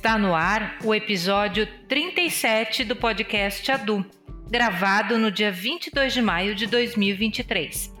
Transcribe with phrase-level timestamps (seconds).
[0.00, 4.02] Está no ar o episódio 37 do podcast Adu,
[4.50, 7.94] gravado no dia 22 de maio de 2023.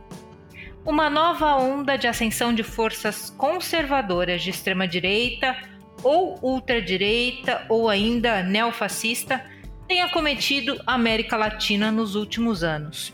[0.82, 5.54] Uma nova onda de ascensão de forças conservadoras de extrema-direita
[6.02, 9.44] ou ultradireita ou ainda neofascista
[9.86, 13.12] tem acometido a América Latina nos últimos anos.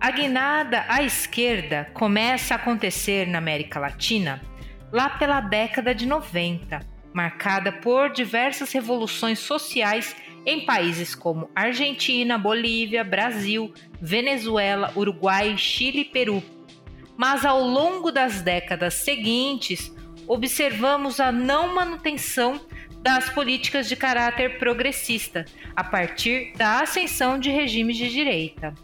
[0.00, 4.42] A guinada à esquerda começa a acontecer na América Latina
[4.90, 13.02] lá pela década de 90, marcada por diversas revoluções sociais em países como Argentina, Bolívia,
[13.02, 16.42] Brasil, Venezuela, Uruguai, Chile e Peru.
[17.16, 19.90] Mas ao longo das décadas seguintes,
[20.28, 22.60] observamos a não manutenção
[23.00, 28.74] das políticas de caráter progressista, a partir da ascensão de regimes de direita.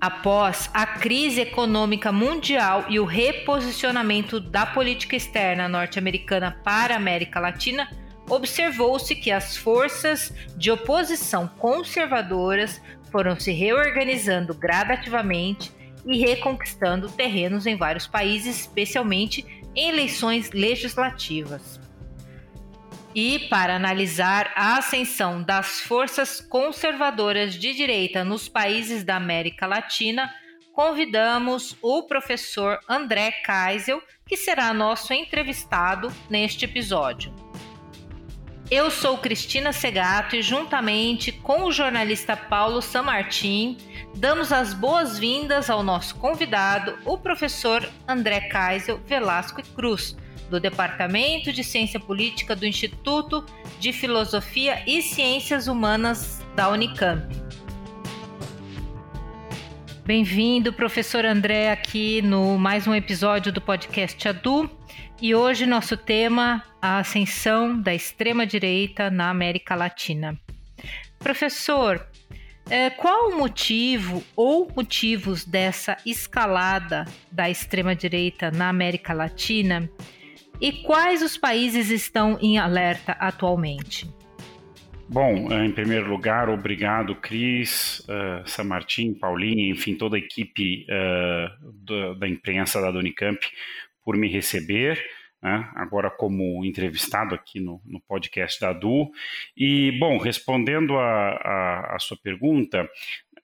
[0.00, 7.40] Após a crise econômica mundial e o reposicionamento da política externa norte-americana para a América
[7.40, 7.90] Latina,
[8.30, 15.72] observou-se que as forças de oposição conservadoras foram se reorganizando gradativamente
[16.06, 21.80] e reconquistando terrenos em vários países, especialmente em eleições legislativas.
[23.14, 30.32] E para analisar a ascensão das forças conservadoras de direita nos países da América Latina,
[30.74, 37.34] convidamos o professor André Kaisel, que será nosso entrevistado neste episódio.
[38.70, 43.78] Eu sou Cristina Segato e, juntamente com o jornalista Paulo Samartim,
[44.14, 50.14] damos as boas-vindas ao nosso convidado, o professor André Kaisel Velasco Cruz
[50.48, 53.44] do Departamento de Ciência Política do Instituto
[53.78, 57.26] de Filosofia e Ciências Humanas da Unicamp.
[60.04, 64.70] Bem-vindo, professor André, aqui no mais um episódio do podcast Adu.
[65.20, 70.40] E hoje nosso tema a ascensão da extrema direita na América Latina.
[71.18, 72.06] Professor,
[72.70, 79.90] é, qual o motivo ou motivos dessa escalada da extrema direita na América Latina
[80.60, 84.06] e quais os países estão em alerta atualmente?
[85.08, 91.72] Bom, eh, em primeiro lugar, obrigado, Cris, uh, Samartim, Paulinha, enfim, toda a equipe uh,
[91.84, 93.38] da, da, imprensa da Unicamp
[94.04, 95.02] por me receber,
[95.42, 99.10] né, agora como entrevistado aqui no, no, podcast da Du.
[99.56, 102.86] E, bom, respondendo a, a, a, sua pergunta,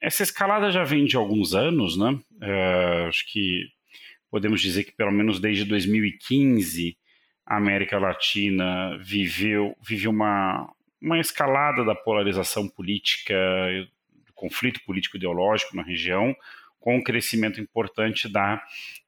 [0.03, 2.11] essa escalada já vem de alguns anos, né?
[2.43, 3.63] Uh, acho que
[4.31, 6.99] podemos dizer que pelo menos desde 2015
[7.47, 13.35] a América Latina viveu, vive uma, uma escalada da polarização política,
[14.27, 16.35] do conflito político-ideológico na região,
[16.81, 18.63] com um crescimento importante da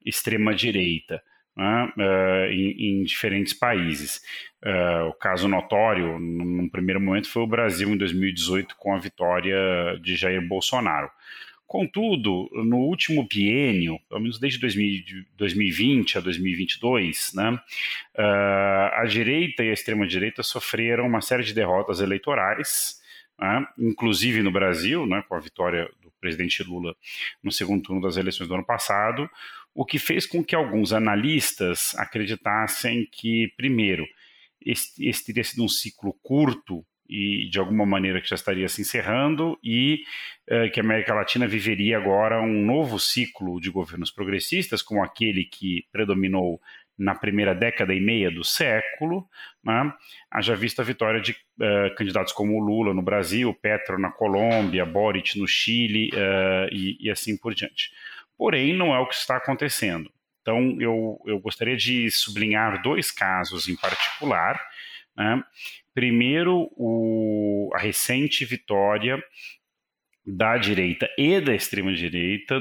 [0.04, 1.22] extrema-direita.
[1.58, 4.20] Né, uh, em, em, diferentes países.
[4.62, 9.56] Uh, o caso notório, num primeiro momento, foi o Brasil em 2018, com a vitória
[10.02, 11.10] de Jair Bolsonaro.
[11.66, 17.50] Contudo, no último biênio, pelo menos desde 2020 a 2022, né,
[18.16, 23.00] uh, a direita e a extrema-direita sofreram uma série de derrotas eleitorais,
[23.36, 26.94] né, inclusive no Brasil, né, com a vitória do presidente Lula
[27.42, 29.28] no segundo turno das eleições do ano passado,
[29.74, 34.06] o que fez com que alguns analistas acreditassem que, primeiro,
[34.64, 38.80] esse, esse teria sido um ciclo curto e de alguma maneira que já estaria se
[38.80, 40.02] encerrando e
[40.50, 45.44] uh, que a América Latina viveria agora um novo ciclo de governos progressistas, como aquele
[45.44, 46.60] que predominou
[46.98, 49.28] na primeira década e meia do século,
[49.62, 49.92] né?
[50.30, 55.38] haja visto a vitória de uh, candidatos como Lula no Brasil, Petro na Colômbia, Boric
[55.38, 57.90] no Chile uh, e, e, assim por diante.
[58.36, 60.10] Porém, não é o que está acontecendo.
[60.40, 64.60] Então, eu, eu gostaria de sublinhar dois casos em particular.
[65.16, 65.42] Né?
[65.96, 69.18] Primeiro, o, a recente vitória
[70.26, 72.60] da direita e da extrema-direita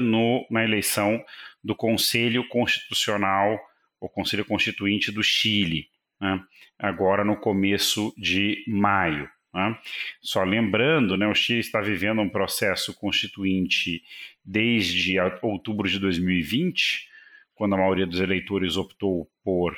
[0.50, 1.22] na eleição
[1.62, 3.60] do Conselho Constitucional,
[4.00, 6.42] o Conselho Constituinte do Chile, né?
[6.78, 9.28] agora no começo de maio.
[9.52, 9.78] Né?
[10.22, 14.02] Só lembrando, né, o Chile está vivendo um processo constituinte
[14.42, 17.06] desde outubro de 2020,
[17.54, 19.76] quando a maioria dos eleitores optou por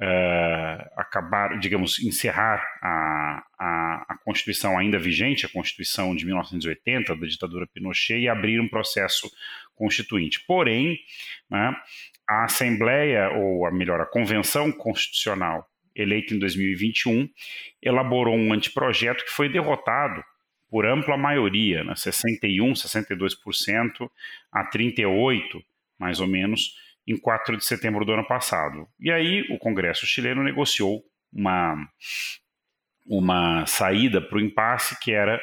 [0.00, 7.26] uh, acabar, digamos, encerrar a, a, a, Constituição ainda vigente, a Constituição de 1980, da
[7.26, 9.30] ditadura Pinochet, e abrir um processo
[9.74, 10.44] constituinte.
[10.46, 10.98] Porém,
[11.50, 11.74] né,
[12.28, 17.28] a Assembleia, ou a melhor, a Convenção Constitucional eleita em 2021,
[17.82, 20.22] elaborou um anteprojeto que foi derrotado
[20.70, 24.08] por ampla maioria, né, 61, 62%
[24.52, 25.60] a 38,
[25.98, 26.74] mais ou menos,
[27.08, 28.86] em 4 de setembro do ano passado.
[29.00, 31.02] E aí o Congresso chileno negociou
[31.32, 31.76] uma,
[33.06, 35.40] uma saída para o impasse, que era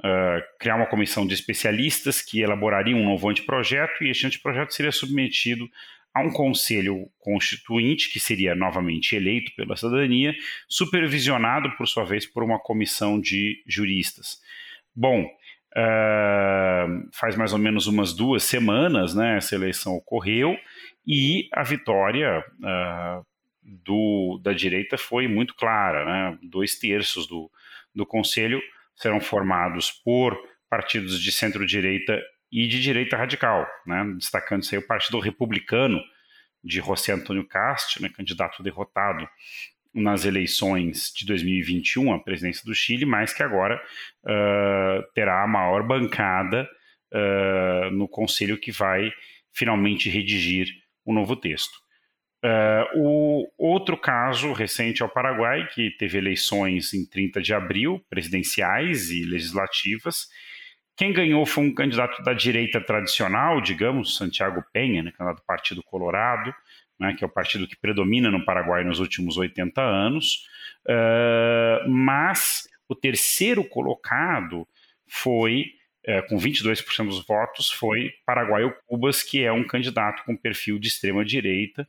[0.00, 4.92] uh, criar uma comissão de especialistas que elaboraria um novo anteprojeto e este anteprojeto seria
[4.92, 5.66] submetido
[6.14, 10.34] a um conselho constituinte, que seria novamente eleito pela cidadania,
[10.66, 14.40] supervisionado, por sua vez, por uma comissão de juristas.
[14.94, 15.26] Bom,
[15.76, 20.56] uh, faz mais ou menos umas duas semanas né, essa eleição ocorreu
[21.06, 23.24] e a vitória uh,
[23.62, 26.04] do, da direita foi muito clara.
[26.04, 26.38] Né?
[26.42, 27.50] Dois terços do,
[27.94, 28.60] do conselho
[28.94, 30.36] serão formados por
[30.68, 32.20] partidos de centro-direita
[32.50, 34.04] e de direita radical, né?
[34.16, 36.00] destacando-se o Partido Republicano
[36.66, 39.28] de José Antônio Cast, né, candidato derrotado
[39.94, 43.80] nas eleições de 2021 à presidência do Chile, mas que agora
[44.24, 46.68] uh, terá a maior bancada
[47.14, 49.10] uh, no conselho que vai
[49.52, 50.66] finalmente redigir
[51.06, 51.78] o novo texto.
[52.44, 58.04] Uh, o outro caso recente é o Paraguai, que teve eleições em 30 de abril,
[58.10, 60.28] presidenciais e legislativas.
[60.96, 65.82] Quem ganhou foi um candidato da direita tradicional, digamos, Santiago Penha, né, candidato do Partido
[65.82, 66.54] Colorado,
[66.98, 70.46] né, que é o partido que predomina no Paraguai nos últimos 80 anos.
[70.86, 74.66] Uh, mas o terceiro colocado
[75.08, 75.64] foi
[76.06, 80.86] é, com 22% dos votos, foi Paraguaio Cubas, que é um candidato com perfil de
[80.86, 81.86] extrema-direita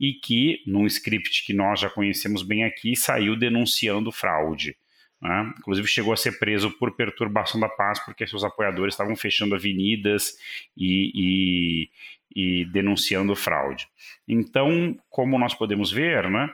[0.00, 4.76] e que, num script que nós já conhecemos bem aqui, saiu denunciando fraude.
[5.20, 5.54] Né?
[5.58, 10.36] Inclusive chegou a ser preso por perturbação da paz, porque seus apoiadores estavam fechando avenidas
[10.76, 11.88] e,
[12.34, 13.86] e, e denunciando fraude.
[14.26, 16.50] Então, como nós podemos ver, né,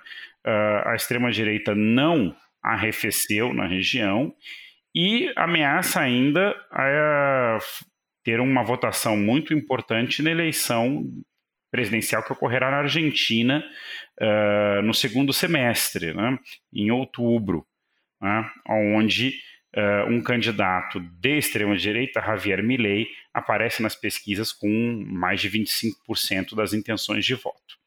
[0.84, 4.34] a extrema-direita não arrefeceu na região
[4.94, 7.58] e ameaça ainda a
[8.24, 11.04] ter uma votação muito importante na eleição
[11.70, 13.64] presidencial que ocorrerá na Argentina
[14.20, 16.38] uh, no segundo semestre, né,
[16.72, 17.66] em outubro,
[18.20, 19.34] né, onde
[19.76, 24.68] uh, um candidato de extrema-direita, Javier Milei, aparece nas pesquisas com
[25.06, 27.78] mais de 25% das intenções de voto.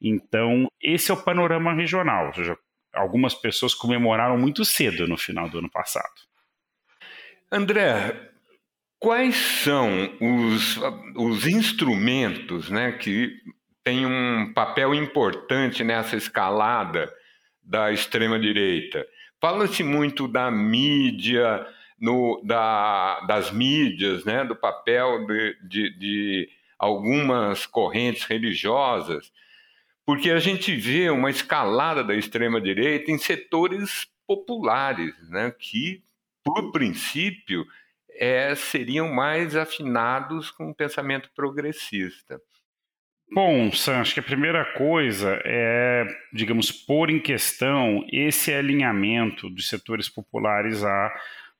[0.00, 2.58] Então, esse é o panorama regional, ou seja,
[2.94, 6.14] algumas pessoas comemoraram muito cedo no final do ano passado.
[7.56, 8.14] André,
[8.98, 9.88] quais são
[10.20, 10.78] os,
[11.16, 13.34] os instrumentos né, que
[13.82, 17.10] têm um papel importante nessa escalada
[17.62, 19.06] da extrema-direita?
[19.40, 21.66] Fala-se muito da mídia,
[21.98, 26.48] no, da, das mídias, né, do papel de, de, de
[26.78, 29.32] algumas correntes religiosas,
[30.04, 36.04] porque a gente vê uma escalada da extrema-direita em setores populares, né, que
[36.46, 37.66] por princípio,
[38.08, 42.40] é, seriam mais afinados com o pensamento progressista.
[43.28, 49.68] Bom, Sam, acho que a primeira coisa é, digamos, pôr em questão esse alinhamento dos
[49.68, 51.12] setores populares a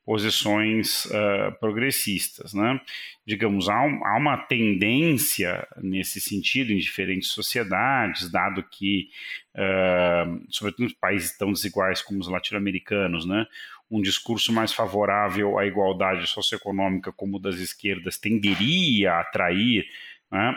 [0.06, 2.81] posições uh, progressistas, né?
[3.27, 9.08] Digamos, há, um, há, uma tendência nesse sentido em diferentes sociedades, dado que,
[9.56, 13.46] uh, sobretudo países tão desiguais como os latino-americanos, né?
[13.90, 19.84] Um discurso mais favorável à igualdade socioeconômica como o das esquerdas tenderia a atrair
[20.31, 20.56] né,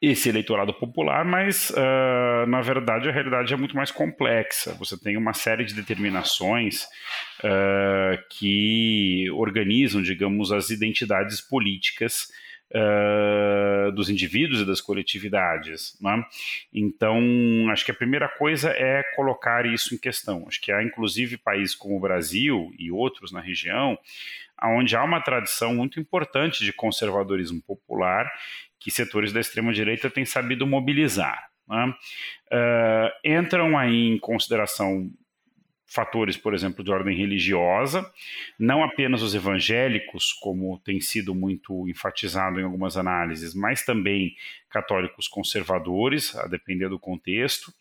[0.00, 4.74] esse eleitorado popular, mas uh, na verdade a realidade é muito mais complexa.
[4.74, 6.84] Você tem uma série de determinações
[7.42, 12.28] uh, que organizam, digamos, as identidades políticas
[12.72, 15.96] uh, dos indivíduos e das coletividades.
[16.00, 16.24] Né?
[16.72, 17.18] Então,
[17.70, 20.44] acho que a primeira coisa é colocar isso em questão.
[20.48, 23.98] Acho que há, inclusive, países como o Brasil e outros na região,
[24.62, 28.30] onde há uma tradição muito importante de conservadorismo popular
[28.78, 31.48] que setores da extrema-direita têm sabido mobilizar.
[31.68, 31.94] Né?
[32.52, 35.10] Uh, entram aí em consideração
[35.86, 38.04] fatores, por exemplo, de ordem religiosa,
[38.58, 44.34] não apenas os evangélicos, como tem sido muito enfatizado em algumas análises, mas também
[44.68, 47.72] católicos conservadores, a depender do contexto.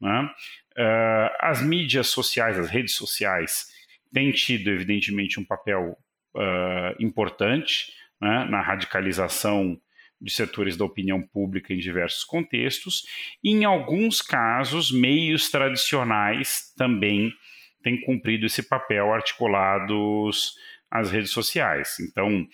[0.00, 0.30] Né?
[0.72, 3.68] Uh, as mídias sociais, as redes sociais,
[4.12, 5.96] têm tido, evidentemente, um papel
[6.34, 9.80] uh, importante né, na radicalização
[10.22, 13.04] de setores da opinião pública em diversos contextos,
[13.42, 17.32] e, em alguns casos, meios tradicionais também
[17.82, 20.54] têm cumprido esse papel articulados
[20.90, 21.96] às redes sociais.
[22.00, 22.46] Então,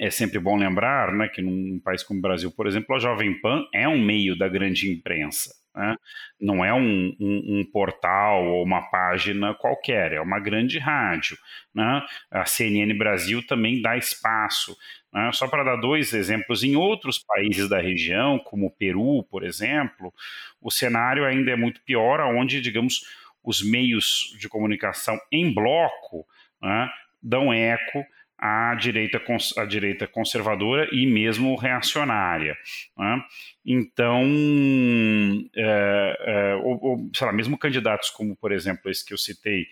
[0.00, 3.40] é sempre bom lembrar né, que num país como o Brasil, por exemplo, a Jovem
[3.40, 5.54] Pan é um meio da grande imprensa.
[5.74, 5.96] Né?
[6.40, 11.36] Não é um, um, um, portal ou uma página qualquer, é uma grande rádio.
[11.74, 12.02] Né?
[12.30, 14.76] A CNN Brasil também dá espaço.
[15.14, 15.30] Né?
[15.32, 20.12] Só para dar dois exemplos, em outros países da região, como o Peru, por exemplo,
[20.60, 23.02] o cenário ainda é muito pior, onde, digamos,
[23.42, 26.26] os meios de comunicação em bloco
[26.60, 26.90] né,
[27.22, 28.04] dão eco
[28.36, 29.22] à direita,
[29.56, 32.56] à direita conservadora e mesmo reacionária.
[32.98, 33.24] Né?
[33.64, 34.24] Então,
[35.54, 39.66] é, é, ou, ou, sei lá, mesmo candidatos como, por exemplo, esse que eu citei,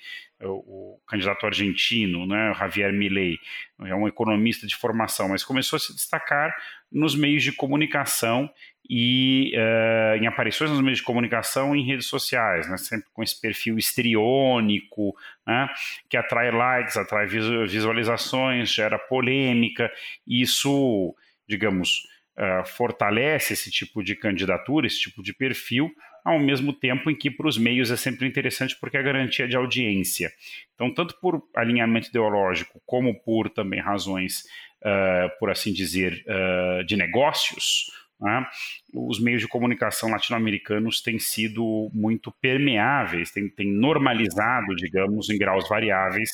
[0.47, 3.39] o, o candidato argentino, né, Javier Milei,
[3.85, 6.55] é um economista de formação, mas começou a se destacar
[6.91, 8.51] nos meios de comunicação
[8.89, 13.23] e uh, em aparições nos meios de comunicação e em redes sociais, né, sempre com
[13.23, 15.15] esse perfil estriônico,
[15.47, 15.69] né,
[16.09, 19.91] que atrai likes, atrai visualizações, gera polêmica,
[20.27, 21.15] e isso,
[21.49, 22.03] digamos,
[22.37, 25.91] uh, fortalece esse tipo de candidatura, esse tipo de perfil,
[26.25, 29.57] ao mesmo tempo em que para os meios é sempre interessante porque é garantia de
[29.57, 30.31] audiência.
[30.75, 34.45] Então, tanto por alinhamento ideológico, como por também razões,
[34.83, 38.47] uh, por assim dizer, uh, de negócios, né,
[38.95, 45.69] os meios de comunicação latino-americanos têm sido muito permeáveis, têm, têm normalizado, digamos, em graus
[45.69, 46.31] variáveis,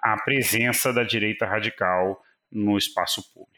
[0.00, 3.57] a presença da direita radical no espaço público.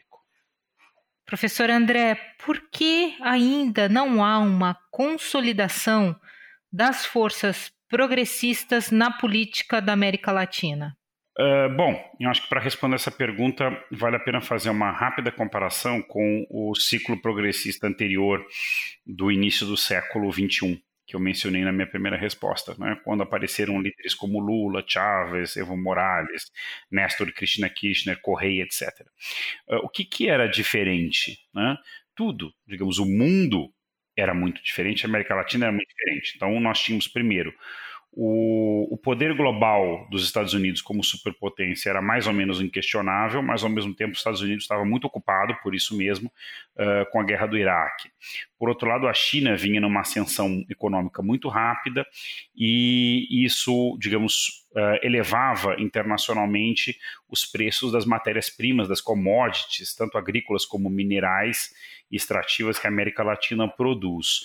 [1.31, 6.13] Professor André, por que ainda não há uma consolidação
[6.69, 10.93] das forças progressistas na política da América Latina?
[11.39, 15.31] Uh, bom, eu acho que para responder essa pergunta vale a pena fazer uma rápida
[15.31, 18.45] comparação com o ciclo progressista anterior
[19.07, 22.97] do início do século XXI que eu mencionei na minha primeira resposta, né?
[23.03, 26.49] quando apareceram líderes como Lula, Chávez, Evo Morales,
[26.89, 28.87] Néstor Cristina Kirchner, Correia, etc.
[29.67, 31.37] Uh, o que, que era diferente?
[31.53, 31.75] Né?
[32.15, 33.73] Tudo, digamos, o mundo
[34.15, 36.33] era muito diferente, a América Latina era muito diferente.
[36.37, 37.53] Então, nós tínhamos, primeiro,
[38.13, 43.63] o, o, poder global dos Estados Unidos como superpotência era mais ou menos inquestionável, mas
[43.63, 46.31] ao mesmo tempo os Estados Unidos estava muito ocupado, por isso mesmo,
[46.75, 48.09] uh, com a guerra do Iraque.
[48.59, 52.05] Por outro lado, a China vinha numa ascensão econômica muito rápida
[52.55, 56.97] e isso, digamos, uh, elevava internacionalmente
[57.29, 61.73] os preços das matérias-primas, das commodities, tanto agrícolas como minerais
[62.11, 64.41] extrativas que a América Latina produz.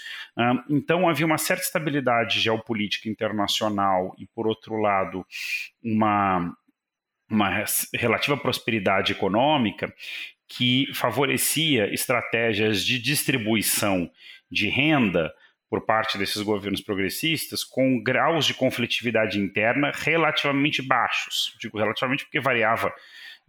[0.71, 5.26] Então havia uma certa estabilidade geopolítica internacional e, por outro lado,
[5.83, 6.56] uma,
[7.28, 9.92] uma relativa prosperidade econômica
[10.49, 14.09] que favorecia estratégias de distribuição
[14.50, 15.35] de renda
[15.68, 21.56] por parte desses governos progressistas com graus de conflitividade interna relativamente baixos.
[21.61, 22.92] Digo relativamente porque variava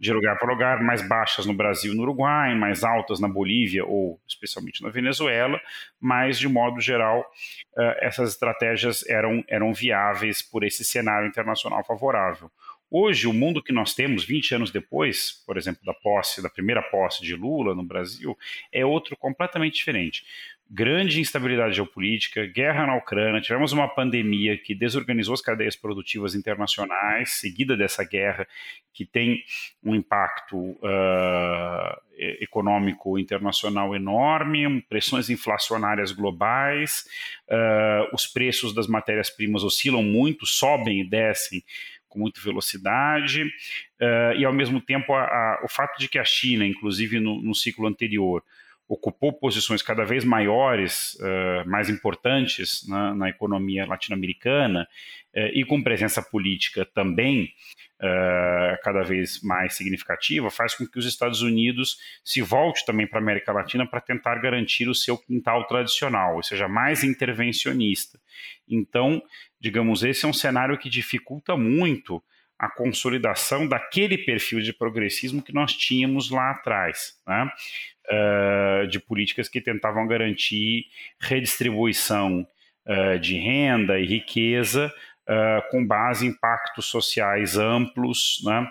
[0.00, 3.84] de lugar para lugar, mais baixas no Brasil e no Uruguai, mais altas na Bolívia
[3.84, 5.60] ou especialmente na Venezuela,
[6.00, 7.24] mas de modo geral
[7.76, 12.50] eh, essas estratégias eram, eram viáveis por esse cenário internacional favorável.
[12.90, 16.80] Hoje, o mundo que nós temos, 20 anos depois, por exemplo, da posse, da primeira
[16.80, 18.38] posse de Lula no Brasil,
[18.72, 20.24] é outro completamente diferente
[20.70, 27.32] grande instabilidade geopolítica, guerra na Ucrânia, tivemos uma pandemia que desorganizou as cadeias produtivas internacionais,
[27.32, 28.46] seguida dessa guerra,
[28.92, 29.42] que tem
[29.82, 32.00] um impacto uh,
[32.40, 37.04] econômico internacional enorme, pressões inflacionárias globais,
[37.48, 41.64] uh, os preços das matérias-primas oscilam muito, sobem e descem
[42.08, 46.24] com muita velocidade, uh, e ao mesmo tempo a, a, o fato de que a
[46.24, 48.42] China, inclusive no, no ciclo anterior,
[48.88, 54.88] ocupou posições cada vez maiores, uh, mais importantes na, na economia latino-americana
[55.36, 57.52] uh, e com presença política também
[58.00, 63.18] uh, cada vez mais significativa, faz com que os Estados Unidos se volte também para
[63.18, 68.18] a América Latina para tentar garantir o seu quintal tradicional, ou seja, mais intervencionista.
[68.66, 69.22] Então,
[69.60, 72.22] digamos, esse é um cenário que dificulta muito
[72.58, 77.16] a consolidação daquele perfil de progressismo que nós tínhamos lá atrás.
[77.26, 77.48] Né?
[78.10, 80.86] Uh, de políticas que tentavam garantir
[81.20, 82.46] redistribuição
[82.86, 84.92] uh, de renda e riqueza
[85.28, 88.66] uh, com base em pactos sociais amplos, né?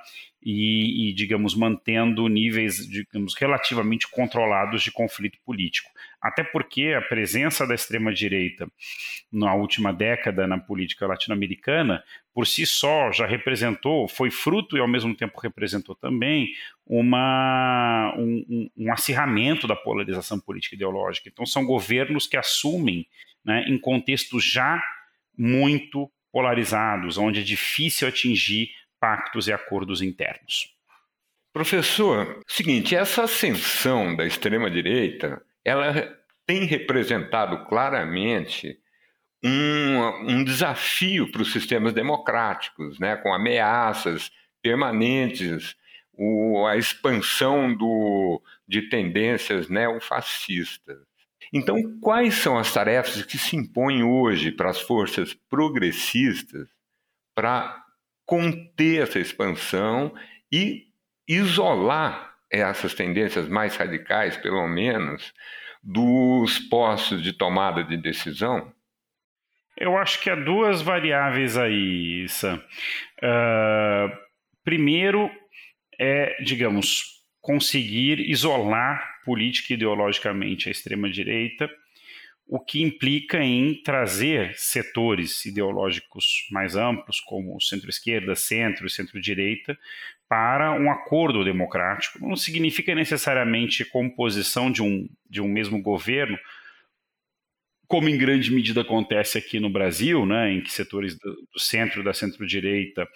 [0.50, 5.89] E, e, digamos, mantendo níveis, digamos, relativamente controlados de conflito político.
[6.22, 8.65] Até porque a presença da extrema-direita
[9.32, 12.01] na última década na política latino-americana,
[12.34, 16.53] por si só, já representou, foi fruto e ao mesmo tempo representou também
[16.89, 21.29] uma, um, um, acirramento da polarização política ideológica.
[21.29, 23.06] Então, são governos que assumem,
[23.44, 24.82] né, em contextos já
[25.38, 30.74] muito polarizados, onde é difícil atingir pactos e acordos internos.
[31.53, 38.77] Professor, seguinte, essa ascensão da extrema-direita, ela tem representado claramente
[39.44, 45.75] um, um desafio para os sistemas democráticos, né, com ameaças permanentes,
[46.17, 50.97] o, a expansão do, de tendências neofascistas.
[51.53, 56.67] Então, quais são as tarefas que se impõem hoje para as forças progressistas
[57.36, 57.83] para
[58.25, 60.13] conter essa expansão
[60.51, 60.88] e
[61.27, 65.33] isolar essas tendências mais radicais, pelo menos,
[65.81, 68.74] dos postos de tomada de decisão?
[69.77, 72.62] Eu acho que há duas variáveis aí, Sam.
[73.21, 74.17] Uh,
[74.63, 75.29] primeiro
[76.00, 81.70] é, digamos, conseguir isolar política e ideologicamente a extrema-direita,
[82.48, 89.77] o que implica em trazer setores ideológicos mais amplos, como centro-esquerda, centro e centro-direita,
[90.30, 92.20] para um acordo democrático.
[92.25, 96.38] Não significa necessariamente composição de um, de um mesmo governo,
[97.88, 102.04] como em grande medida acontece aqui no Brasil, né, em que setores do, centro e
[102.04, 103.08] da centro-direita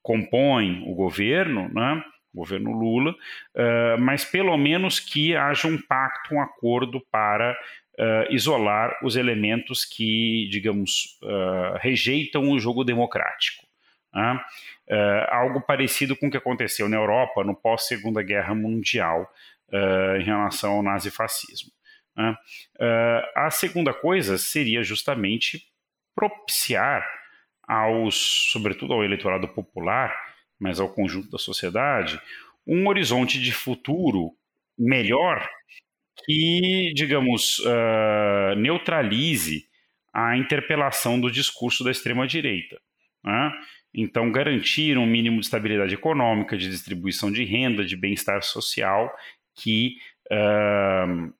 [0.00, 2.04] compõem o governo, né,
[2.34, 8.98] governo Lula, uh, mas pelo menos que haja um pacto, um acordo para uh, isolar
[9.02, 13.64] os elementos que, digamos, uh, rejeitam o jogo democrático.
[14.12, 14.40] Né?
[15.30, 19.28] algo parecido com o que aconteceu na Europa no pós-Segunda Guerra Mundial
[20.20, 21.72] em relação ao nazifascismo.
[22.16, 22.36] Né?
[23.34, 25.66] a segunda coisa seria justamente
[26.14, 27.04] propiciar
[27.66, 30.14] aos, sobretudo ao eleitorado popular,
[30.58, 32.20] mas ao conjunto da sociedade,
[32.66, 34.32] um horizonte de futuro
[34.78, 35.48] melhor
[36.24, 39.66] que, digamos, uh, neutralize
[40.12, 42.80] a interpelação do discurso da extrema-direita.
[43.22, 43.52] Né?
[43.92, 49.12] Então, garantir um mínimo de estabilidade econômica, de distribuição de renda, de bem-estar social
[49.54, 49.96] que
[50.30, 51.32] uh,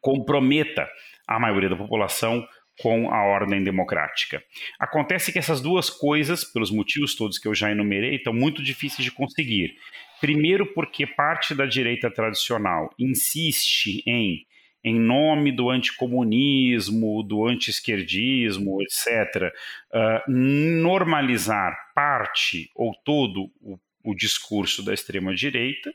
[0.00, 0.88] comprometa
[1.26, 2.46] a maioria da população
[2.80, 4.42] com a ordem democrática.
[4.78, 9.04] Acontece que essas duas coisas, pelos motivos todos que eu já enumerei, estão muito difíceis
[9.04, 9.74] de conseguir.
[10.20, 14.46] Primeiro, porque parte da direita tradicional insiste em,
[14.82, 19.52] em nome do anticomunismo, do antiesquerdismo, etc.,
[19.92, 25.92] uh, normalizar parte ou todo o, o discurso da extrema-direita,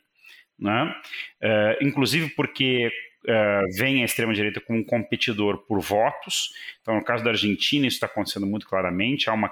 [0.57, 0.95] né?
[1.43, 2.91] Uh, inclusive porque
[3.27, 6.49] uh, veem a extrema-direita como um competidor por votos.
[6.81, 9.29] Então, no caso da Argentina, isso está acontecendo muito claramente.
[9.29, 9.51] Há uma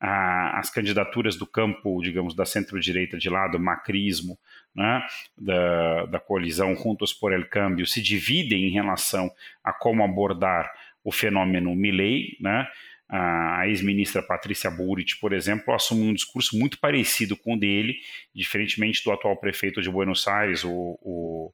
[0.00, 4.38] as candidaturas do campo, digamos, da centro-direita de lado, macrismo,
[4.74, 5.04] né,
[5.36, 9.28] da, da coalizão Juntos por el Cambio, se dividem em relação
[9.62, 10.70] a como abordar
[11.02, 12.68] o fenômeno Milley, né,
[13.08, 17.96] a ex-ministra Patrícia Burrit, por exemplo, assume um discurso muito parecido com o dele,
[18.34, 21.52] diferentemente do atual prefeito de Buenos Aires, o, o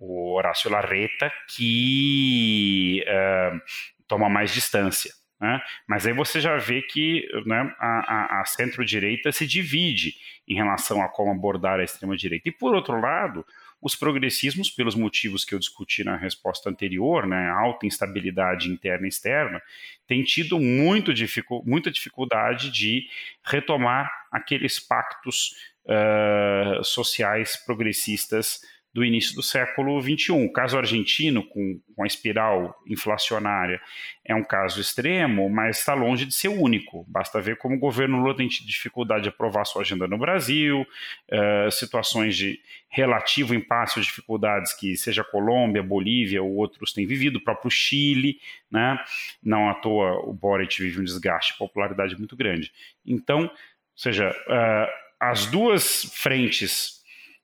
[0.00, 3.60] o Horácio Larreta, que uh,
[4.08, 5.12] toma mais distância.
[5.38, 5.60] Né?
[5.86, 10.14] Mas aí você já vê que né, a, a, a centro-direita se divide
[10.48, 12.48] em relação a como abordar a extrema-direita.
[12.48, 13.44] E, por outro lado,
[13.80, 19.08] os progressismos, pelos motivos que eu discuti na resposta anterior, né, alta instabilidade interna e
[19.08, 19.62] externa,
[20.06, 23.06] têm tido muito dificu muita dificuldade de
[23.44, 25.54] retomar aqueles pactos
[25.86, 28.60] uh, sociais progressistas
[28.92, 30.32] do início do século XXI.
[30.32, 33.80] O caso argentino, com, com a espiral inflacionária,
[34.24, 37.04] é um caso extremo, mas está longe de ser único.
[37.08, 41.70] Basta ver como o governo Lula tem dificuldade de aprovar sua agenda no Brasil, uh,
[41.70, 47.44] situações de relativo impasse ou dificuldades que seja Colômbia, Bolívia ou outros têm vivido, o
[47.44, 48.98] próprio Chile, né?
[49.42, 52.72] não à toa o Boric vive um desgaste de popularidade muito grande.
[53.06, 53.50] Então, ou
[53.94, 56.99] seja, uh, as duas frentes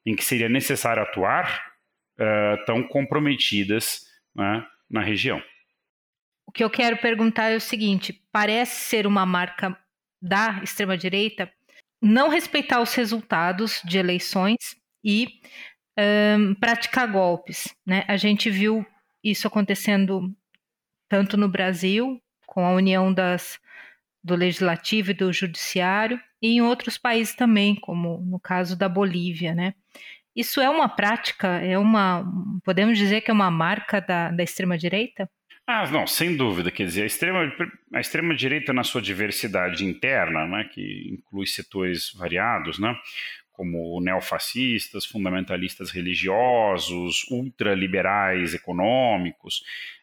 [0.07, 1.75] em que seria necessário atuar
[2.19, 5.43] uh, estão comprometidas né, na região.
[6.47, 9.77] O que eu quero perguntar é o seguinte: parece ser uma marca
[10.23, 11.53] da extrema-direita
[12.01, 14.57] não respeitar os resultados de eleições
[15.05, 15.41] e
[16.39, 17.75] um, praticar golpes.
[17.85, 18.05] Né?
[18.07, 18.87] A gente viu
[19.23, 20.33] isso acontecendo
[21.09, 23.59] tanto no Brasil, com a união das,
[24.27, 29.55] do legislativo e do judiciário, e em outros países também, como no caso da Bolívia,
[29.55, 29.75] né?
[30.35, 32.27] Isso é uma prática, é uma,
[32.65, 35.31] podemos dizer que é uma marca da, da extrema direita?
[35.67, 36.71] Ah, não, sem dúvida.
[36.71, 37.53] Quer dizer, a extrema,
[37.95, 42.95] a extrema direita na sua diversidade interna, né, que inclui setores variados, né,
[43.53, 49.63] como neofascistas, fundamentalistas religiosos, ultraliberais econômicos,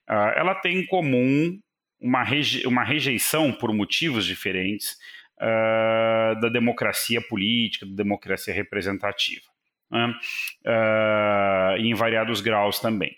[0.10, 1.60] uh, ela tem em comum
[2.04, 4.98] uma, reje uma rejeição por motivos diferentes
[5.38, 9.54] uh, da democracia política, da democracia representativa.
[9.90, 10.14] né,
[10.66, 13.16] uh, em variados graus também.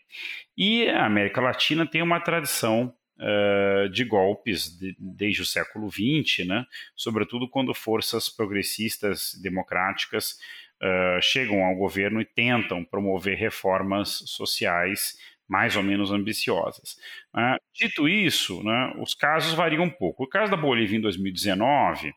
[0.57, 6.45] E a América Latina tem uma tradição uh, de golpes de, desde o século XX,
[6.45, 10.37] né, sobretudo quando forças progressistas democráticas
[10.81, 16.97] uh, chegam ao governo e tentam promover reformas sociais mais ou menos ambiciosas.
[17.33, 20.23] Uh, dito isso, né, os casos variam um pouco.
[20.23, 22.13] O caso da Bolívia em 2019, uh,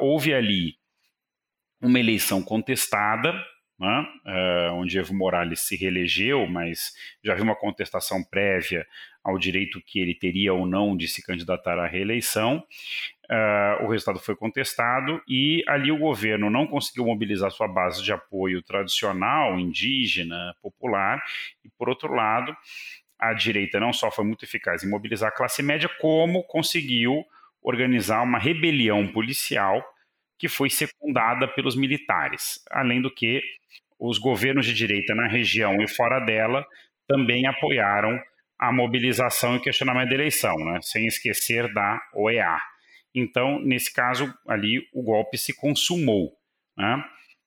[0.00, 0.76] houve ali
[1.80, 3.32] uma eleição contestada,
[3.78, 6.92] né, uh, onde Evo Morales se reelegeu, mas
[7.24, 8.86] já havia uma contestação prévia
[9.24, 12.62] ao direito que ele teria ou não de se candidatar à reeleição.
[13.32, 18.12] Uh, o resultado foi contestado e ali o governo não conseguiu mobilizar sua base de
[18.12, 21.18] apoio tradicional, indígena, popular,
[21.64, 22.54] e por outro lado,
[23.18, 27.24] a direita não só foi muito eficaz em mobilizar a classe média, como conseguiu
[27.62, 29.82] organizar uma rebelião policial
[30.38, 33.40] que foi secundada pelos militares, além do que
[33.98, 36.66] os governos de direita na região e fora dela
[37.08, 38.20] também apoiaram
[38.58, 40.80] a mobilização e questionamento da eleição, né?
[40.82, 42.71] sem esquecer da OEA.
[43.14, 46.32] Então, nesse caso, ali o golpe se consumou.
[46.76, 47.04] Né?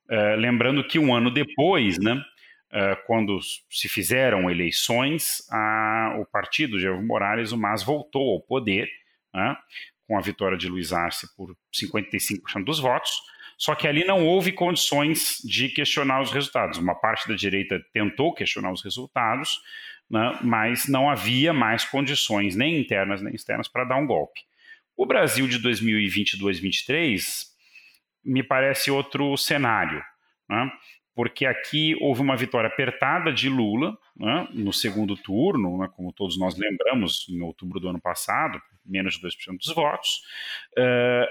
[0.10, 6.78] Uh, lembrando que um ano depois, né, uh, quando se fizeram eleições, a, o partido
[6.78, 8.88] de Evo Morales, o MAS, voltou ao poder,
[9.34, 9.58] né,
[10.08, 13.12] com a vitória de Luiz Arce por 55% dos votos,
[13.58, 16.78] só que ali não houve condições de questionar os resultados.
[16.78, 19.60] Uma parte da direita tentou questionar os resultados,
[20.08, 24.42] né, mas não havia mais condições, nem internas nem externas, para dar um golpe.
[24.96, 27.46] O Brasil de 2022-23
[28.24, 30.02] me parece outro cenário,
[30.50, 30.72] né,
[31.14, 36.38] porque aqui houve uma vitória apertada de Lula né, no segundo turno, né, como todos
[36.38, 40.22] nós lembramos, em outubro do ano passado, menos de 2% dos votos.
[40.78, 41.26] Uh,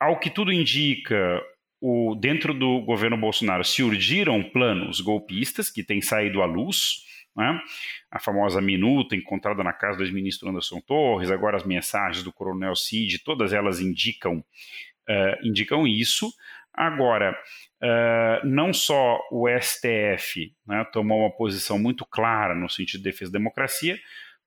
[0.00, 1.40] ao que tudo indica,
[1.80, 7.04] o, dentro do governo Bolsonaro se urdiram planos golpistas que têm saído à luz.
[7.36, 7.60] Né?
[8.10, 12.76] A famosa minuta encontrada na casa do ex-ministro Anderson Torres, agora as mensagens do coronel
[12.76, 14.38] Cid, todas elas indicam,
[15.08, 16.32] uh, indicam isso.
[16.74, 17.32] Agora,
[17.82, 23.32] uh, não só o STF né, tomou uma posição muito clara no sentido de defesa
[23.32, 23.98] da democracia,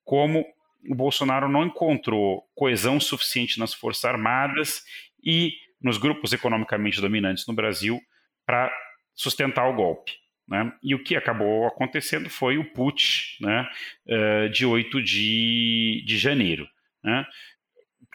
[0.04, 0.46] como
[0.88, 4.84] o Bolsonaro não encontrou coesão suficiente nas Forças Armadas
[5.24, 8.00] e nos grupos economicamente dominantes no Brasil
[8.46, 8.72] para
[9.16, 10.25] sustentar o golpe.
[10.48, 10.72] Né?
[10.84, 13.68] E o que acabou acontecendo foi o putsch né,
[14.08, 16.68] uh, de 8 de, de janeiro,
[17.04, 17.26] né,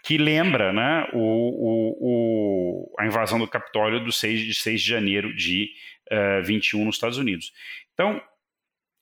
[0.05, 4.89] que lembra né, o, o, o, a invasão do Capitólio do 6, de 6 de
[4.89, 5.71] janeiro de
[6.13, 7.53] uh, 21 nos Estados Unidos.
[7.93, 8.23] Então,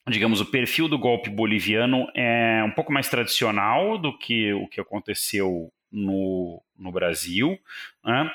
[0.08, 4.80] digamos, o perfil do golpe boliviano é um pouco mais tradicional do que o que
[4.80, 7.58] aconteceu no, no Brasil.
[8.04, 8.30] Né?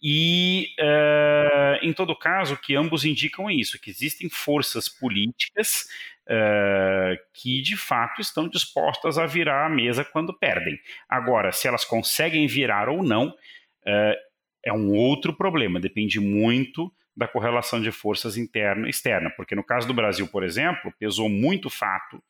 [0.00, 5.88] E, uh, em todo caso, que ambos indicam isso, que existem forças políticas
[6.28, 10.78] uh, que, de fato, estão dispostas a virar a mesa quando perdem.
[11.08, 14.28] Agora, se elas conseguem virar ou não, uh,
[14.64, 19.64] é um outro problema, depende muito da correlação de forças interna e externa, porque no
[19.64, 22.22] caso do Brasil, por exemplo, pesou muito o fato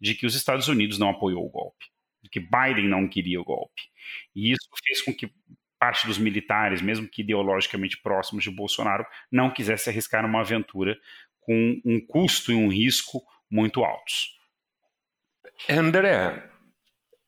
[0.00, 1.84] de que os Estados Unidos não apoiou o golpe,
[2.28, 3.82] que Biden não queria o golpe.
[4.34, 5.32] E isso fez com que
[5.78, 10.98] parte dos militares, mesmo que ideologicamente próximos de Bolsonaro, não quisesse arriscar uma aventura
[11.40, 14.38] com um custo e um risco muito altos.
[15.68, 16.50] André,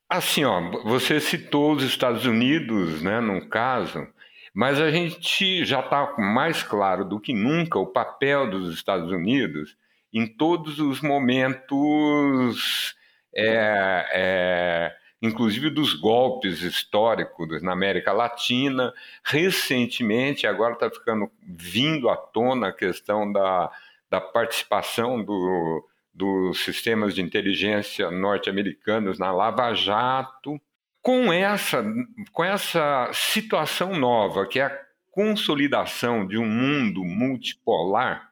[0.08, 4.06] assim, ó, você citou os Estados Unidos, né, num caso,
[4.54, 9.76] mas a gente já está mais claro do que nunca o papel dos Estados Unidos
[10.12, 12.94] em todos os momentos,
[13.34, 18.92] é, é, inclusive dos golpes históricos na América Latina.
[19.24, 23.70] Recentemente, agora está ficando vindo à tona a questão da,
[24.10, 30.60] da participação do, dos sistemas de inteligência norte-americanos na Lava Jato
[31.00, 31.84] com essa,
[32.32, 34.78] com essa situação nova, que é a
[35.10, 38.30] consolidação de um mundo multipolar,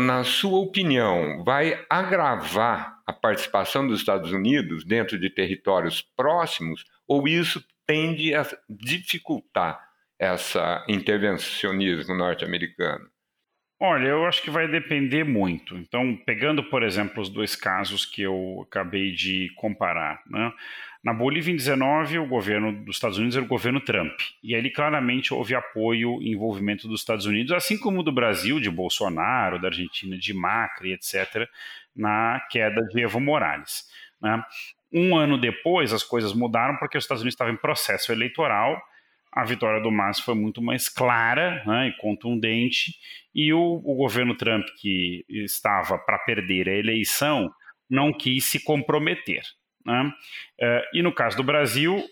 [0.00, 7.28] na sua opinião, vai agravar a participação dos Estados Unidos dentro de territórios próximos ou
[7.28, 9.80] isso tende a dificultar
[10.18, 13.08] essa intervencionismo norte-americano?
[13.78, 15.76] Olha, eu acho que vai depender muito.
[15.76, 20.50] Então, pegando, por exemplo, os dois casos que eu acabei de comparar, né?
[21.04, 24.18] Na Bolívia, em 19, o governo dos Estados Unidos era o governo Trump.
[24.42, 28.68] E ali claramente houve apoio e envolvimento dos Estados Unidos, assim como do Brasil, de
[28.70, 31.48] Bolsonaro, da Argentina, de Macri, etc.,
[31.94, 33.84] na queda de Evo Morales.
[34.20, 34.42] Né?
[34.92, 38.82] Um ano depois, as coisas mudaram porque os Estados Unidos estavam em processo eleitoral
[39.36, 42.94] a vitória do Mas foi muito mais clara né, e contundente,
[43.34, 47.52] e o, o governo Trump, que estava para perder a eleição,
[47.88, 49.42] não quis se comprometer.
[49.84, 50.10] Né?
[50.58, 52.02] Uh, e no caso do Brasil,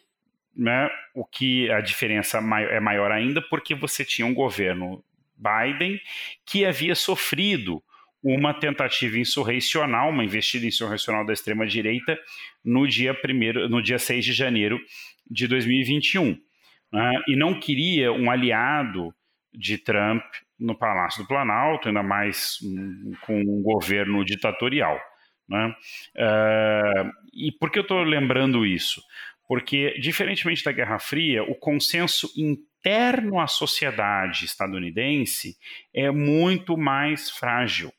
[0.55, 5.03] né, o que a diferença é maior ainda, porque você tinha um governo
[5.35, 5.99] Biden
[6.45, 7.83] que havia sofrido
[8.23, 12.19] uma tentativa insurrecional, uma investida insurrecional da extrema-direita
[12.63, 14.79] no dia primeiro, no dia 6 de janeiro
[15.31, 16.39] de 2021.
[16.93, 19.15] Né, e não queria um aliado
[19.53, 20.25] de Trump
[20.59, 22.59] no Palácio do Planalto, ainda mais
[23.23, 25.01] com um governo ditatorial.
[25.49, 25.75] Né?
[26.17, 29.03] Uh, e por que eu estou lembrando isso?
[29.47, 35.57] Porque, diferentemente da Guerra Fria, o consenso interno à sociedade estadunidense
[35.93, 37.93] é muito mais frágil.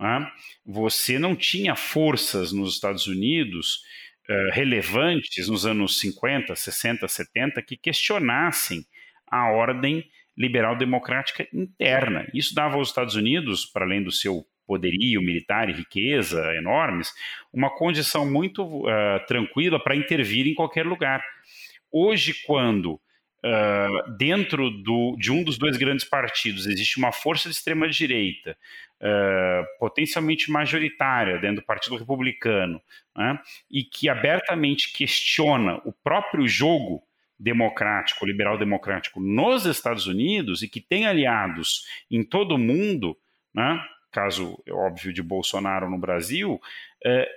[0.00, 0.30] Né?
[0.64, 3.82] Você não tinha forças nos Estados Unidos
[4.28, 8.84] uh, relevantes nos anos 50, 60, 70 que questionassem
[9.26, 12.26] a ordem liberal democrática interna.
[12.32, 17.12] Isso dava aos Estados Unidos, para além do seu poderio militar e riqueza enormes,
[17.52, 21.24] uma condição muito uh, tranquila para intervir em qualquer lugar.
[21.90, 23.00] Hoje, quando
[23.44, 28.56] uh, dentro do, de um dos dois grandes partidos existe uma força de extrema-direita,
[29.00, 32.80] uh, potencialmente majoritária dentro do Partido Republicano,
[33.16, 33.38] né,
[33.70, 37.02] e que abertamente questiona o próprio jogo
[37.38, 43.16] democrático, liberal democrático nos Estados Unidos e que tem aliados em todo o mundo,
[43.54, 46.60] né, caso é óbvio de Bolsonaro no Brasil,
[47.04, 47.28] é,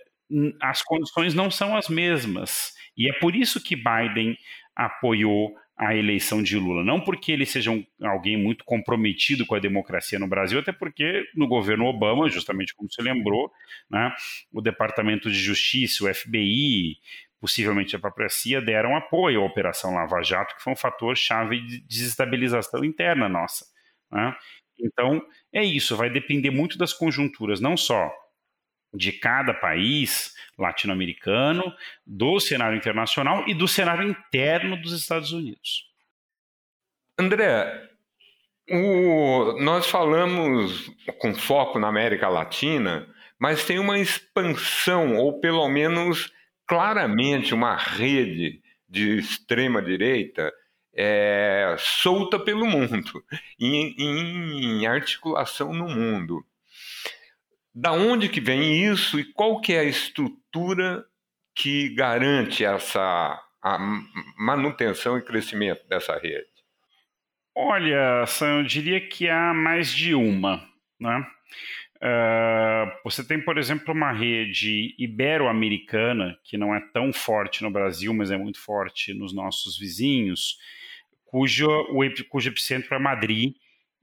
[0.62, 2.74] as condições não são as mesmas.
[2.98, 4.38] E é por isso que Biden
[4.76, 6.84] apoiou a eleição de Lula.
[6.84, 11.26] Não porque ele seja um, alguém muito comprometido com a democracia no Brasil, até porque
[11.36, 13.52] no governo Obama, justamente como você lembrou,
[13.89, 14.13] né,
[14.54, 16.98] o Departamento de Justiça, o FBI,
[17.39, 21.60] possivelmente a própria CIA, deram apoio à Operação Lava Jato, que foi um fator chave
[21.60, 23.65] de desestabilização interna nossa.
[24.12, 24.36] Né?
[24.80, 25.20] Então,
[25.52, 28.13] é isso, vai depender muito das conjunturas, não só
[28.93, 31.73] de cada país latino-americano,
[32.06, 35.89] do cenário internacional e do cenário interno dos Estados Unidos.
[37.17, 37.89] André,
[38.69, 43.08] o, nós falamos com foco na América Latina,
[43.39, 46.32] mas tem uma expansão, ou pelo menos
[46.67, 50.51] claramente uma rede de extrema-direita
[50.93, 53.23] é, solta pelo mundo,
[53.60, 56.45] em, em, articulação no mundo.
[57.73, 61.05] Da onde que vem isso e qual que é a estrutura
[61.55, 63.77] que garante essa a
[64.38, 66.47] manutenção e crescimento dessa rede?
[67.55, 70.67] Olha, Sam, eu diria que há mais de uma.
[70.99, 71.25] Né?
[71.97, 78.13] Uh, você tem, por exemplo, uma rede ibero-americana, que não é tão forte no Brasil,
[78.13, 80.57] mas é muito forte nos nossos vizinhos,
[81.25, 83.53] cujo, o, cujo epicentro é Madrid,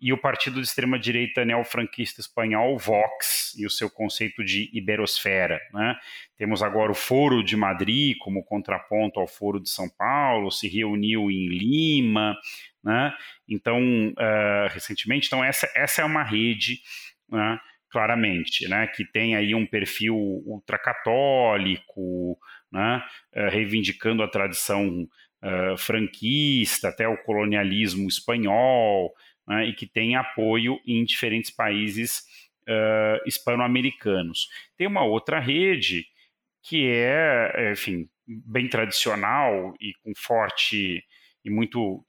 [0.00, 5.60] e o partido de extrema-direita neofranquista espanhol, Vox, e o seu conceito de iberosfera.
[5.72, 5.96] Né?
[6.36, 11.30] Temos agora o Foro de Madrid como contraponto ao Foro de São Paulo, se reuniu
[11.30, 12.36] em Lima,
[12.82, 13.12] né?
[13.48, 15.26] então, uh, recentemente.
[15.26, 16.80] Então, essa, essa é uma rede,
[17.28, 17.58] né?
[17.90, 18.86] claramente, né?
[18.86, 20.14] que tem aí um perfil
[20.46, 22.38] ultracatólico,
[22.70, 23.02] né?
[23.34, 25.08] Uh, reivindicando a tradição
[25.42, 29.12] uh, franquista, até o colonialismo espanhol,
[29.48, 32.24] né, e que tem apoio em diferentes países
[32.68, 34.48] uh, hispano-americanos.
[34.76, 36.06] Tem uma outra rede
[36.62, 41.02] que é, enfim, bem tradicional e com forte
[41.44, 42.04] e muito,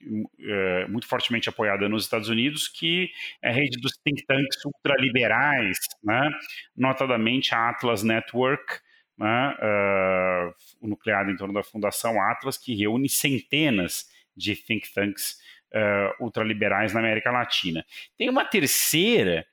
[0.90, 3.10] muito fortemente apoiada nos Estados Unidos, que
[3.42, 6.30] é a rede dos think tanks ultraliberais, né?
[6.76, 8.80] notadamente a Atlas Network,
[9.20, 15.38] né, uh, nucleado em torno da Fundação Atlas, que reúne centenas de think tanks
[15.74, 17.86] uh, ultraliberais na América Latina.
[18.18, 19.46] Tem uma terceira,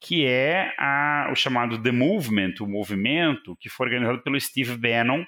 [0.00, 5.24] que é a, o chamado The Movement, o movimento, que foi organizado pelo Steve Bannon,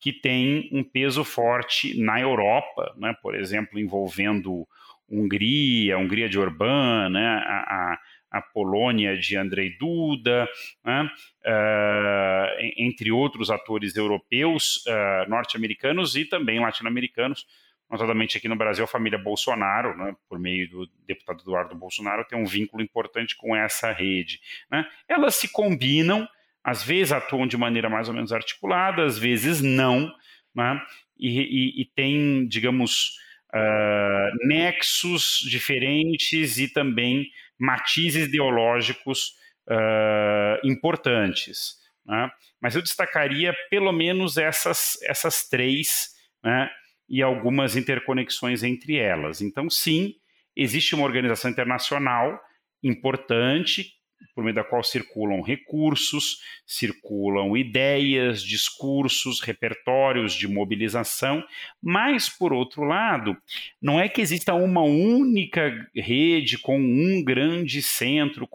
[0.00, 4.66] que tem um peso forte na Europa, né, por exemplo, envolvendo
[5.08, 7.98] Hungria, Hungria de Orbán, né, a, a
[8.34, 10.48] a Polônia de Andrei Duda,
[10.84, 11.08] né,
[11.46, 17.46] uh, entre outros atores europeus, uh, norte-americanos e também latino-americanos,
[17.94, 22.36] notadamente aqui no Brasil, a família Bolsonaro, né, por meio do deputado Eduardo Bolsonaro, tem
[22.36, 24.40] um vínculo importante com essa rede.
[24.70, 24.84] Né.
[25.08, 26.28] Elas se combinam,
[26.62, 30.12] às vezes atuam de maneira mais ou menos articulada, às vezes não,
[30.54, 30.82] né,
[31.16, 33.16] e, e, e tem, digamos,
[33.54, 39.36] uh, nexos diferentes e também matizes ideológicos
[39.68, 41.76] uh, importantes.
[42.04, 42.28] Né?
[42.60, 46.10] Mas eu destacaria pelo menos essas, essas três,
[46.42, 46.68] né?
[47.08, 49.40] E algumas interconexões entre elas.
[49.40, 50.14] Então, sim,
[50.56, 52.40] existe uma organização internacional
[52.82, 53.94] importante
[54.34, 61.44] por meio da qual circulam recursos, circulam ideias, discursos, repertórios de mobilização,
[61.82, 63.36] mas, por outro lado,
[63.80, 68.48] não é que exista uma única rede com um grande centro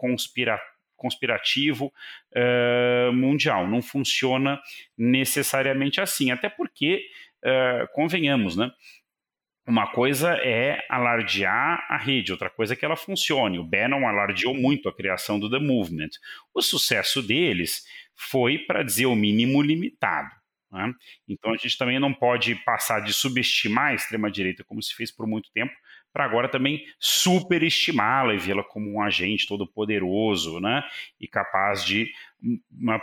[0.96, 3.66] conspirativo uh, mundial.
[3.66, 4.60] Não funciona
[4.96, 7.02] necessariamente assim, até porque,
[7.44, 8.70] uh, convenhamos, né?
[9.66, 13.58] Uma coisa é alardear a rede, outra coisa é que ela funcione.
[13.58, 16.10] O Bannon alardeou muito a criação do The Movement.
[16.52, 17.84] O sucesso deles
[18.16, 20.30] foi, para dizer o mínimo, limitado.
[20.72, 20.92] Né?
[21.28, 25.26] Então a gente também não pode passar de subestimar a extrema-direita, como se fez por
[25.26, 25.72] muito tempo,
[26.12, 30.82] para agora também superestimá-la e vê-la como um agente todo poderoso, né?
[31.20, 32.10] E capaz de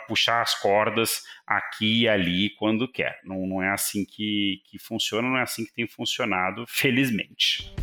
[0.08, 3.20] puxar as cordas aqui e ali quando quer.
[3.24, 7.74] Não, não é assim que, que funciona, não é assim que tem funcionado, felizmente.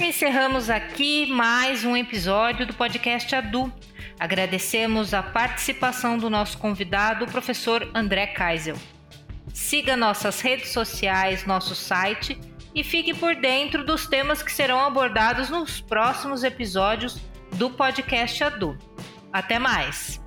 [0.00, 3.72] Encerramos aqui mais um episódio do podcast Adu.
[4.18, 8.76] Agradecemos a participação do nosso convidado, o professor André Kaisel.
[9.54, 12.38] Siga nossas redes sociais, nosso site
[12.74, 17.18] e fique por dentro dos temas que serão abordados nos próximos episódios
[17.60, 18.74] do podcast Adu.
[19.30, 20.18] Até mais!